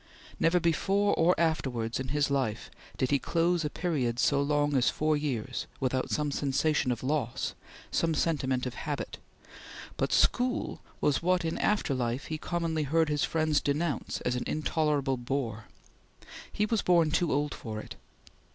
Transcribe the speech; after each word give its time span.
Never 0.39 0.59
before 0.59 1.13
or 1.13 1.39
afterwards 1.39 1.99
in 1.99 2.07
his 2.07 2.31
life 2.31 2.71
did 2.97 3.11
he 3.11 3.19
close 3.19 3.63
a 3.63 3.69
period 3.69 4.17
so 4.17 4.41
long 4.41 4.75
as 4.75 4.89
four 4.89 5.15
years 5.15 5.67
without 5.79 6.09
some 6.09 6.31
sensation 6.31 6.91
of 6.91 7.03
loss 7.03 7.53
some 7.91 8.15
sentiment 8.15 8.65
of 8.65 8.73
habit 8.73 9.19
but 9.97 10.11
school 10.11 10.81
was 11.01 11.21
what 11.21 11.45
in 11.45 11.59
after 11.59 11.93
life 11.93 12.25
he 12.25 12.39
commonly 12.39 12.81
heard 12.81 13.09
his 13.09 13.23
friends 13.23 13.61
denounce 13.61 14.21
as 14.21 14.35
an 14.35 14.45
intolerable 14.47 15.17
bore. 15.17 15.65
He 16.51 16.65
was 16.65 16.81
born 16.81 17.11
too 17.11 17.31
old 17.31 17.53
for 17.53 17.79
it. 17.79 17.95